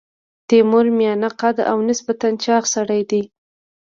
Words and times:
تیمور 0.47 0.85
میانه 0.97 1.29
قده 1.39 1.63
او 1.71 1.77
نسبتا 1.89 2.29
چاغ 2.43 2.63
سړی 2.73 3.01
دی. 3.09 3.21